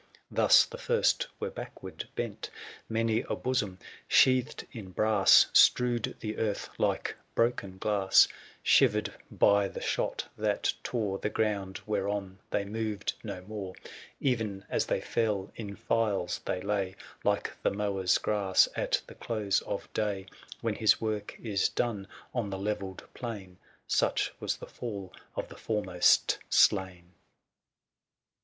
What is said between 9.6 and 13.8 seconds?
the shot, that tore' The ground whereon they moved no more: